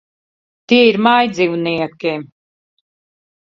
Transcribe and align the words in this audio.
Tie 0.71 0.87
ir 0.93 0.97
mājdzīvnieki. 1.07 2.15